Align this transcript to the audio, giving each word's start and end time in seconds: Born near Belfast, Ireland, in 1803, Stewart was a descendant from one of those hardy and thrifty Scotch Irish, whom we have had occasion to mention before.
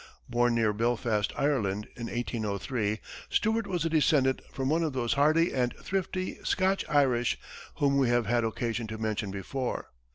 Born 0.27 0.55
near 0.55 0.73
Belfast, 0.73 1.31
Ireland, 1.37 1.87
in 1.95 2.07
1803, 2.07 2.99
Stewart 3.29 3.67
was 3.67 3.85
a 3.85 3.89
descendant 3.89 4.41
from 4.51 4.67
one 4.67 4.81
of 4.81 4.93
those 4.93 5.13
hardy 5.13 5.53
and 5.53 5.75
thrifty 5.75 6.39
Scotch 6.43 6.83
Irish, 6.89 7.37
whom 7.75 7.99
we 7.99 8.09
have 8.09 8.25
had 8.25 8.43
occasion 8.43 8.87
to 8.87 8.97
mention 8.97 9.29
before. 9.29 9.91